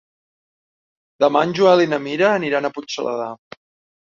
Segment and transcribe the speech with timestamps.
[1.25, 3.33] Demà en Joel i na Mira aniran a Puigcerdà.